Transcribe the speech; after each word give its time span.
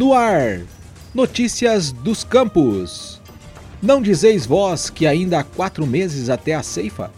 No 0.00 0.14
ar, 0.14 0.62
notícias 1.14 1.92
dos 1.92 2.24
campos. 2.24 3.20
Não 3.82 4.00
dizeis 4.00 4.46
vós 4.46 4.88
que 4.88 5.06
ainda 5.06 5.38
há 5.38 5.44
quatro 5.44 5.86
meses 5.86 6.30
até 6.30 6.54
a 6.54 6.62
ceifa? 6.62 7.10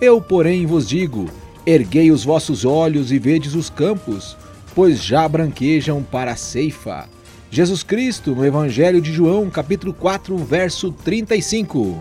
Eu, 0.00 0.20
porém, 0.22 0.64
vos 0.64 0.88
digo: 0.88 1.28
erguei 1.66 2.12
os 2.12 2.22
vossos 2.22 2.64
olhos 2.64 3.10
e 3.10 3.18
vedes 3.18 3.56
os 3.56 3.68
campos, 3.68 4.36
pois 4.76 5.02
já 5.02 5.26
branquejam 5.26 6.04
para 6.04 6.30
a 6.30 6.36
ceifa. 6.36 7.08
Jesus 7.50 7.82
Cristo, 7.82 8.32
no 8.32 8.46
Evangelho 8.46 9.00
de 9.00 9.12
João, 9.12 9.50
capítulo 9.50 9.92
4, 9.92 10.36
verso 10.38 10.92
35. 10.92 11.98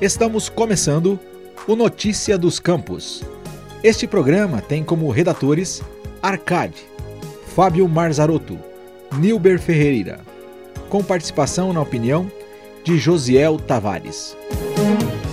Estamos 0.00 0.48
começando 0.48 1.18
o 1.66 1.74
Notícia 1.74 2.38
dos 2.38 2.60
Campos. 2.60 3.24
Este 3.82 4.06
programa 4.06 4.62
tem 4.62 4.84
como 4.84 5.10
redatores 5.10 5.82
Arcade, 6.22 6.86
Fábio 7.56 7.88
Marzarotto, 7.88 8.56
Nilber 9.18 9.58
Ferreira, 9.58 10.20
com 10.88 11.02
participação 11.02 11.72
na 11.72 11.80
opinião 11.80 12.30
de 12.84 12.96
Josiel 12.96 13.58
Tavares. 13.58 14.36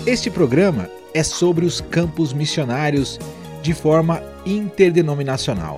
Este 0.04 0.32
programa 0.32 0.90
é 1.14 1.22
sobre 1.22 1.64
os 1.64 1.80
campos 1.80 2.34
missionários 2.34 3.20
de 3.62 3.72
forma 3.72 4.24
interdenominacional. 4.48 5.78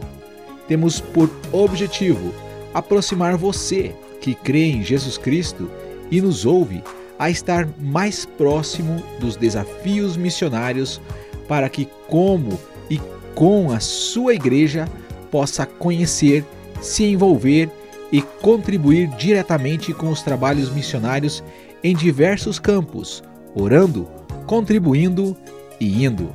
Temos 0.65 1.01
por 1.01 1.29
objetivo 1.51 2.33
aproximar 2.73 3.35
você 3.35 3.93
que 4.21 4.33
crê 4.33 4.63
em 4.63 4.81
Jesus 4.81 5.17
Cristo 5.17 5.69
e 6.09 6.21
nos 6.21 6.45
ouve 6.45 6.81
a 7.19 7.29
estar 7.29 7.67
mais 7.79 8.25
próximo 8.25 9.01
dos 9.19 9.35
desafios 9.35 10.15
missionários 10.17 11.01
para 11.47 11.69
que, 11.69 11.87
como 12.07 12.59
e 12.89 12.99
com 13.33 13.71
a 13.71 13.79
sua 13.79 14.33
igreja, 14.33 14.87
possa 15.31 15.65
conhecer, 15.65 16.45
se 16.81 17.05
envolver 17.05 17.69
e 18.11 18.21
contribuir 18.21 19.07
diretamente 19.17 19.93
com 19.93 20.09
os 20.09 20.21
trabalhos 20.21 20.71
missionários 20.71 21.43
em 21.83 21.95
diversos 21.95 22.59
campos, 22.59 23.23
orando, 23.55 24.07
contribuindo 24.45 25.35
e 25.79 26.05
indo. 26.05 26.33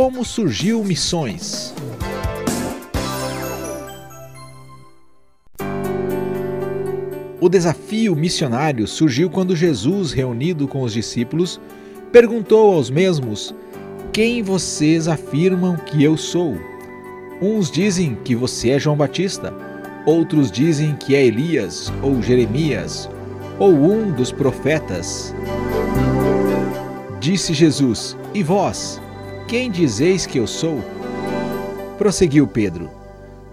Como 0.00 0.24
surgiu 0.24 0.82
Missões? 0.82 1.74
O 7.38 7.50
desafio 7.50 8.16
missionário 8.16 8.86
surgiu 8.86 9.28
quando 9.28 9.54
Jesus, 9.54 10.12
reunido 10.12 10.66
com 10.66 10.80
os 10.80 10.94
discípulos, 10.94 11.60
perguntou 12.10 12.72
aos 12.72 12.88
mesmos: 12.88 13.54
Quem 14.10 14.42
vocês 14.42 15.06
afirmam 15.06 15.76
que 15.76 16.02
eu 16.02 16.16
sou? 16.16 16.56
Uns 17.42 17.70
dizem 17.70 18.14
que 18.24 18.34
você 18.34 18.70
é 18.70 18.78
João 18.78 18.96
Batista, 18.96 19.52
outros 20.06 20.50
dizem 20.50 20.96
que 20.96 21.14
é 21.14 21.26
Elias 21.26 21.92
ou 22.02 22.22
Jeremias 22.22 23.06
ou 23.58 23.74
um 23.74 24.10
dos 24.10 24.32
profetas. 24.32 25.34
Disse 27.20 27.52
Jesus: 27.52 28.16
E 28.32 28.42
vós? 28.42 28.98
Quem 29.50 29.68
dizeis 29.68 30.26
que 30.26 30.38
eu 30.38 30.46
sou? 30.46 30.80
Prosseguiu 31.98 32.46
Pedro: 32.46 32.88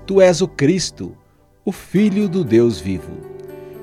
Tu 0.06 0.22
és 0.22 0.44
o 0.44 0.48
Cristo, 0.48 1.18
o 1.66 1.72
Filho 1.72 2.30
do 2.30 2.44
Deus 2.44 2.80
vivo. 2.80 3.12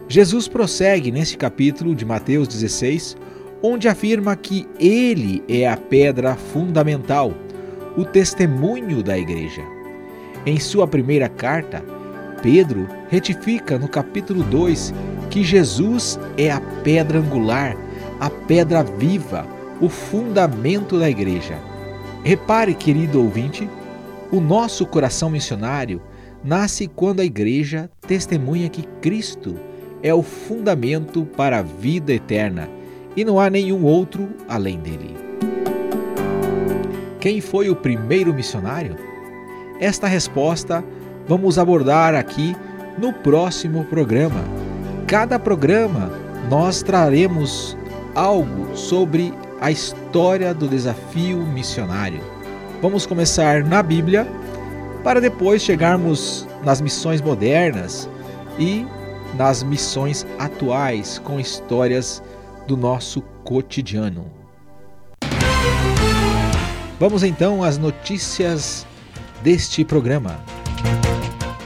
Jesus 0.07 0.47
prossegue 0.47 1.11
neste 1.11 1.37
capítulo 1.37 1.93
de 1.93 2.05
Mateus 2.05 2.47
16, 2.47 3.17
onde 3.61 3.89
afirma 3.89 4.37
que 4.37 4.65
ele 4.79 5.43
é 5.49 5.69
a 5.69 5.77
pedra 5.77 6.37
fundamental, 6.37 7.35
o 7.97 8.05
testemunho 8.05 9.03
da 9.03 9.19
igreja. 9.19 9.63
Em 10.47 10.61
sua 10.61 10.87
primeira 10.87 11.29
carta, 11.29 11.85
Pedro 12.41 12.87
retifica 13.09 13.77
no 13.77 13.89
capítulo 13.89 14.45
2 14.45 14.95
que 15.31 15.43
Jesus 15.43 16.17
é 16.39 16.49
a 16.49 16.61
pedra 16.85 17.19
angular, 17.19 17.77
a 18.21 18.31
pedra 18.31 18.85
viva, 18.85 19.45
o 19.81 19.89
fundamento 19.89 20.97
da 20.97 21.11
igreja. 21.11 21.74
Repare, 22.25 22.75
querido 22.75 23.23
ouvinte, 23.23 23.69
o 24.33 24.41
nosso 24.41 24.87
coração 24.87 25.29
missionário 25.29 26.01
nasce 26.43 26.89
quando 26.89 27.21
a 27.21 27.25
igreja 27.25 27.91
testemunha 28.09 28.71
que 28.71 28.83
Cristo 29.03 29.57
é 30.03 30.15
o 30.15 30.23
fundamento 30.23 31.27
para 31.37 31.59
a 31.59 31.63
vida 31.63 32.15
eterna 32.15 32.67
e 33.15 33.27
não 33.27 33.39
há 33.39 33.51
nenhum 33.51 33.85
outro 33.85 34.27
além 34.49 34.79
dele. 34.79 35.15
Quem 37.21 37.43
foi 37.43 37.69
o 37.69 37.77
primeiro 37.77 38.33
missionário? 38.33 38.97
Esta 39.79 40.07
resposta 40.07 40.83
vamos 41.29 41.59
abordar 41.59 42.15
aqui 42.15 42.57
no 42.97 43.13
próximo 43.13 43.85
programa. 43.85 44.43
Cada 45.07 45.39
programa 45.39 46.11
nós 46.49 46.83
traremos 46.83 47.77
algo 48.15 48.75
sobre 48.75 49.31
a 49.65 49.71
história 49.71 50.53
do 50.53 50.69
desafio 50.69 51.39
missionário. 51.39 52.21
Vamos 52.83 53.07
começar 53.07 53.65
na 53.65 53.83
Bíblia 53.83 54.29
para 55.03 55.23
depois 55.23 55.63
chegarmos 55.63 56.47
nas 56.63 56.83
missões 56.83 57.23
modernas 57.23 58.07
e 58.59 58.87
nas 59.39 59.63
missões 59.63 60.27
atuais 60.39 61.19
com 61.19 61.41
histórias 61.41 62.23
do 62.67 62.77
nosso 62.77 63.23
cotidiano. 63.43 64.31
Vamos 67.01 67.23
então 67.23 67.65
às 67.65 67.79
notícias 67.79 68.87
deste 69.43 69.83
programa. 69.83 70.39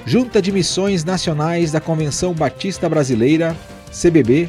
Junta 0.07 0.41
de 0.41 0.53
Missões 0.53 1.03
Nacionais 1.05 1.73
da 1.73 1.81
Convenção 1.81 2.33
Batista 2.33 2.89
Brasileira, 2.89 3.57
CBB, 3.91 4.49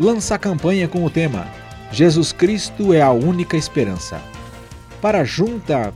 lança 0.00 0.34
a 0.34 0.38
campanha 0.38 0.88
com 0.88 1.04
o 1.04 1.10
tema 1.10 1.61
Jesus 1.92 2.32
Cristo 2.32 2.94
é 2.94 3.02
a 3.02 3.12
única 3.12 3.54
esperança. 3.54 4.18
Para 5.02 5.20
a 5.20 5.24
Junta 5.24 5.92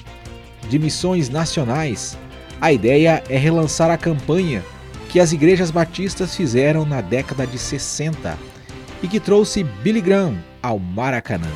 de 0.69 0.79
Missões 0.79 1.31
Nacionais, 1.31 2.19
a 2.61 2.71
ideia 2.71 3.25
é 3.31 3.39
relançar 3.39 3.91
a 3.91 3.97
campanha 3.97 4.63
que 5.09 5.19
as 5.19 5.33
igrejas 5.33 5.71
batistas 5.71 6.37
fizeram 6.37 6.85
na 6.85 7.01
década 7.01 7.47
de 7.47 7.59
60 7.59 8.37
e 9.03 9.09
que 9.09 9.19
trouxe 9.19 9.65
Billy 9.65 10.03
Graham 10.03 10.37
ao 10.63 10.79
Maracanã. 10.79 11.51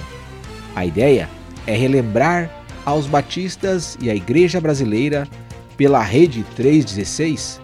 A 0.75 0.87
ideia 0.87 1.29
é 1.67 1.77
relembrar 1.77 2.51
aos 2.87 3.07
batistas 3.07 3.99
e 4.01 4.09
à 4.09 4.15
igreja 4.15 4.59
brasileira 4.59 5.29
pela 5.77 6.01
rede 6.01 6.47
316 6.57 7.61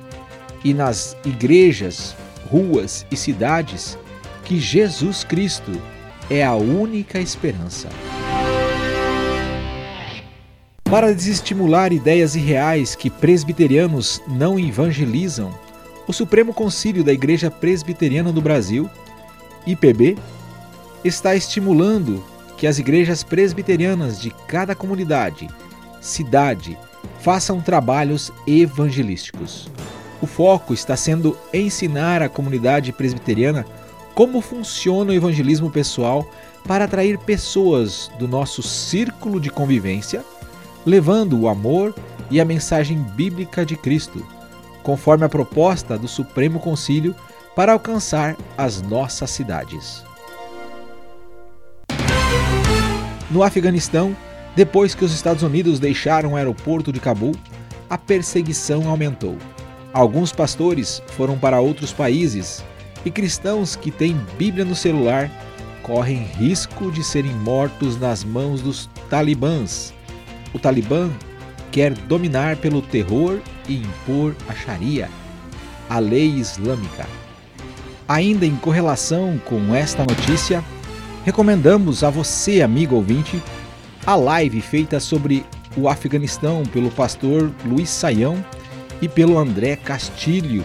e 0.63 0.75
nas 0.75 1.17
igrejas, 1.25 2.15
ruas 2.51 3.07
e 3.11 3.17
cidades 3.17 3.97
que 4.45 4.61
Jesus 4.61 5.25
Cristo 5.25 5.73
é 6.29 6.45
a 6.45 6.55
única 6.55 7.21
esperança. 7.21 7.89
Para 10.85 11.13
desestimular 11.13 11.93
ideias 11.93 12.37
irreais 12.37 12.95
que 12.95 13.11
presbiterianos 13.11 14.23
não 14.29 14.59
evangelizam, 14.59 15.53
o 16.07 16.13
Supremo 16.13 16.55
Concílio 16.55 17.03
da 17.03 17.13
Igreja 17.13 17.51
Presbiteriana 17.51 18.33
do 18.33 18.41
Brasil, 18.41 18.89
IPB, 19.67 20.17
está 21.05 21.34
estimulando 21.34 22.25
que 22.57 22.67
as 22.67 22.79
igrejas 22.79 23.22
presbiterianas 23.22 24.21
de 24.21 24.31
cada 24.47 24.75
comunidade, 24.75 25.49
cidade, 26.01 26.79
façam 27.21 27.61
trabalhos 27.61 28.33
evangelísticos. 28.47 29.69
O 30.22 30.27
foco 30.27 30.72
está 30.72 30.97
sendo 30.97 31.37
ensinar 31.53 32.22
a 32.22 32.29
comunidade 32.29 32.93
presbiteriana 32.93 33.67
como 34.16 34.41
funciona 34.41 35.10
o 35.10 35.15
evangelismo 35.15 35.71
pessoal 35.71 36.27
para 36.66 36.86
atrair 36.86 37.18
pessoas 37.18 38.10
do 38.18 38.27
nosso 38.27 38.63
círculo 38.63 39.39
de 39.39 39.51
convivência, 39.51 40.24
levando 40.86 41.39
o 41.39 41.48
amor 41.48 41.95
e 42.30 42.41
a 42.41 42.45
mensagem 42.45 42.97
bíblica 43.15 43.65
de 43.65 43.77
Cristo, 43.77 44.27
conforme 44.83 45.27
a 45.27 45.28
proposta 45.28 45.98
do 45.98 46.09
Supremo 46.09 46.59
Concílio 46.59 47.15
para 47.54 47.74
alcançar 47.74 48.34
as 48.57 48.80
nossas 48.80 49.30
cidades. 49.30 50.03
No 53.30 53.42
Afeganistão, 53.42 54.16
depois 54.57 54.95
que 54.95 55.04
os 55.04 55.12
Estados 55.12 55.42
Unidos 55.42 55.78
deixaram 55.78 56.33
o 56.33 56.36
aeroporto 56.36 56.91
de 56.91 57.01
Cabul, 57.01 57.34
a 57.91 57.98
perseguição 57.98 58.89
aumentou. 58.89 59.36
Alguns 59.92 60.33
pastores 60.33 61.03
foram 61.09 61.39
para 61.39 61.60
outros 61.60 61.92
países 61.92 62.65
E 63.07 63.11
cristãos 63.11 63.77
que 63.77 63.93
têm 63.93 64.21
Bíblia 64.37 64.65
no 64.65 64.75
celular 64.75 65.31
correm 65.81 66.25
risco 66.25 66.91
de 66.91 67.05
serem 67.05 67.31
mortos 67.31 67.97
nas 68.01 68.25
mãos 68.25 68.61
dos 68.61 68.91
talibãs. 69.09 69.95
O 70.53 70.59
Talibã 70.59 71.09
quer 71.71 71.93
dominar 71.93 72.57
pelo 72.57 72.83
terror 72.83 73.39
e 73.69 73.77
impor 73.77 74.35
a 74.49 74.53
Sharia, 74.53 75.09
a 75.89 76.01
lei 76.01 76.27
islâmica. 76.31 77.07
Ainda 78.09 78.45
em 78.45 78.57
correlação 78.57 79.41
com 79.45 79.73
esta 79.73 80.03
notícia, 80.03 80.65
recomendamos 81.25 82.03
a 82.03 82.11
você, 82.11 82.61
amigo 82.61 82.97
ouvinte, 82.97 83.41
a 84.05 84.17
live 84.17 84.61
feita 84.61 84.99
sobre 84.99 85.47
o 85.77 85.89
Afeganistão 85.89 86.65
pelo 86.73 86.91
pastor 86.91 87.53
Luiz 87.65 87.89
Saião 87.89 88.45
e 89.01 89.09
pelo 89.09 89.39
André 89.39 89.77
Castilho, 89.77 90.65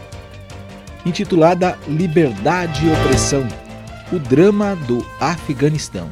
intitulada 1.05 1.77
Liberdade 1.87 2.85
e 2.85 2.91
Opressão 2.91 3.47
o 4.11 4.19
drama 4.19 4.75
do 4.87 5.05
Afeganistão. 5.19 6.09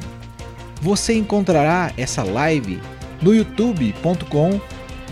Você 0.80 1.14
encontrará 1.14 1.92
essa 1.96 2.22
live 2.22 2.80
no 3.20 3.34
youtube.com 3.34 4.58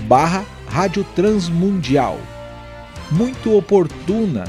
barra 0.04 0.44
Rádio 0.66 1.04
Transmundial. 1.14 2.18
Muito 3.10 3.56
oportuna 3.56 4.44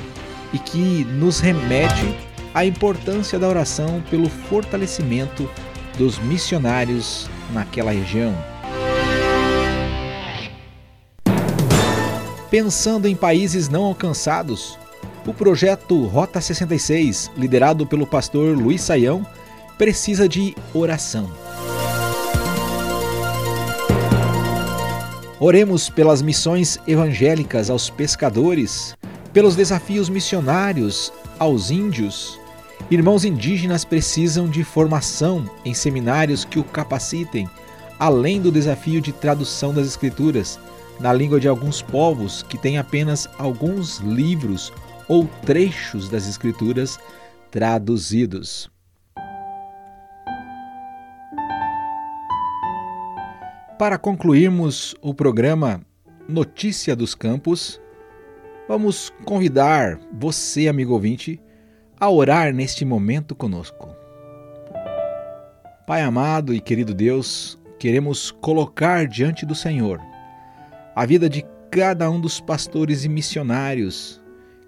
e 0.53 0.59
que 0.59 1.03
nos 1.05 1.39
remete 1.39 2.15
à 2.53 2.65
importância 2.65 3.37
da 3.37 3.47
oração 3.47 4.01
pelo 4.09 4.29
fortalecimento 4.29 5.49
dos 5.97 6.17
missionários 6.19 7.29
naquela 7.53 7.91
região. 7.91 8.33
Pensando 12.49 13.07
em 13.07 13.15
países 13.15 13.69
não 13.69 13.83
alcançados, 13.83 14.77
o 15.29 15.33
projeto 15.33 16.07
Rota 16.07 16.41
66, 16.41 17.29
liderado 17.37 17.85
pelo 17.85 18.07
pastor 18.07 18.57
Luiz 18.57 18.81
Saião, 18.81 19.23
precisa 19.77 20.27
de 20.27 20.55
oração. 20.73 21.29
Oremos 25.39 25.87
pelas 25.87 26.23
missões 26.23 26.79
evangélicas 26.87 27.69
aos 27.69 27.91
pescadores, 27.91 28.97
pelos 29.31 29.55
desafios 29.55 30.09
missionários 30.09 31.13
aos 31.37 31.69
índios. 31.69 32.39
Irmãos 32.89 33.23
indígenas 33.23 33.85
precisam 33.85 34.49
de 34.49 34.63
formação 34.63 35.47
em 35.63 35.75
seminários 35.75 36.43
que 36.43 36.57
o 36.57 36.63
capacitem, 36.63 37.47
além 37.99 38.41
do 38.41 38.51
desafio 38.51 38.99
de 38.99 39.11
tradução 39.11 39.75
das 39.75 39.85
Escrituras 39.85 40.59
na 40.99 41.13
língua 41.13 41.39
de 41.39 41.47
alguns 41.47 41.83
povos 41.83 42.41
que 42.41 42.57
têm 42.57 42.79
apenas 42.79 43.29
alguns 43.37 43.99
livros 43.99 44.73
ou 45.09 45.27
trechos 45.43 46.07
das 46.07 46.29
Escrituras 46.29 46.99
traduzidos. 47.49 48.71
Para 53.79 53.97
concluirmos 53.97 54.95
o 55.01 55.13
programa 55.13 55.81
Notícia 56.27 56.95
dos 56.95 57.15
Campos, 57.15 57.81
vamos 58.67 59.11
convidar 59.25 59.99
você, 60.13 60.67
amigo 60.67 60.93
ouvinte, 60.93 61.41
a 61.99 62.07
orar 62.07 62.53
neste 62.53 62.85
momento 62.85 63.33
conosco. 63.33 63.89
Pai 65.87 66.03
amado 66.03 66.53
e 66.53 66.61
querido 66.61 66.93
Deus, 66.93 67.57
queremos 67.79 68.29
colocar 68.29 69.07
diante 69.07 69.43
do 69.43 69.55
Senhor 69.55 69.99
a 70.95 71.03
vida 71.03 71.27
de 71.27 71.43
cada 71.71 72.11
um 72.11 72.21
dos 72.21 72.39
pastores 72.39 73.05
e 73.05 73.09
missionários 73.09 74.21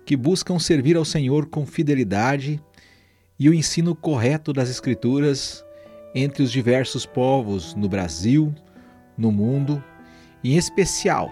que 0.05 0.15
buscam 0.15 0.59
servir 0.59 0.95
ao 0.95 1.05
Senhor 1.05 1.47
com 1.47 1.65
fidelidade 1.65 2.61
e 3.39 3.49
o 3.49 3.53
ensino 3.53 3.95
correto 3.95 4.53
das 4.53 4.69
Escrituras 4.69 5.63
entre 6.13 6.43
os 6.43 6.51
diversos 6.51 7.05
povos 7.05 7.73
no 7.73 7.87
Brasil, 7.87 8.53
no 9.17 9.31
mundo, 9.31 9.83
e 10.43 10.53
em 10.53 10.57
especial, 10.57 11.29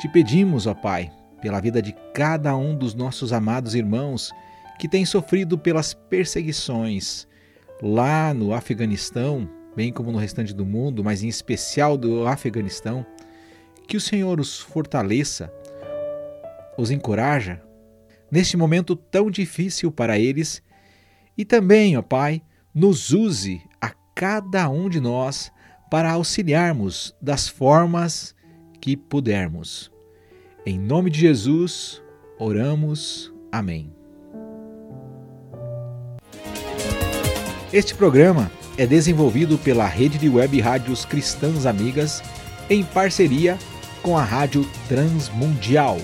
te 0.00 0.08
pedimos, 0.08 0.66
ó 0.66 0.74
Pai, 0.74 1.10
pela 1.40 1.60
vida 1.60 1.82
de 1.82 1.94
cada 2.14 2.56
um 2.56 2.76
dos 2.76 2.94
nossos 2.94 3.32
amados 3.32 3.74
irmãos 3.74 4.32
que 4.78 4.88
têm 4.88 5.04
sofrido 5.04 5.58
pelas 5.58 5.94
perseguições 5.94 7.26
lá 7.82 8.32
no 8.32 8.52
Afeganistão, 8.52 9.48
bem 9.74 9.92
como 9.92 10.10
no 10.10 10.18
restante 10.18 10.54
do 10.54 10.64
mundo, 10.64 11.04
mas 11.04 11.22
em 11.22 11.28
especial 11.28 11.96
do 11.96 12.26
Afeganistão, 12.26 13.04
que 13.86 13.96
o 13.96 14.00
Senhor 14.00 14.40
os 14.40 14.58
fortaleça, 14.58 15.52
os 16.76 16.90
encoraja 16.90 17.60
neste 18.30 18.56
momento 18.56 18.96
tão 18.96 19.30
difícil 19.30 19.90
para 19.90 20.18
eles 20.18 20.62
e 21.36 21.44
também, 21.44 21.96
ó 21.96 22.02
Pai, 22.02 22.42
nos 22.74 23.12
use 23.12 23.62
a 23.80 23.90
cada 24.14 24.68
um 24.68 24.88
de 24.88 25.00
nós 25.00 25.52
para 25.90 26.12
auxiliarmos 26.12 27.14
das 27.20 27.48
formas 27.48 28.34
que 28.80 28.96
pudermos. 28.96 29.90
Em 30.64 30.78
nome 30.78 31.10
de 31.10 31.20
Jesus, 31.20 32.02
oramos. 32.38 33.32
Amém. 33.52 33.92
Este 37.72 37.94
programa 37.94 38.50
é 38.78 38.86
desenvolvido 38.86 39.58
pela 39.58 39.86
rede 39.86 40.18
de 40.18 40.28
web 40.28 40.60
rádios 40.60 41.04
cristãs 41.04 41.66
amigas 41.66 42.22
em 42.68 42.84
parceria 42.84 43.58
com 44.02 44.16
a 44.16 44.22
Rádio 44.22 44.66
Transmundial 44.88 45.98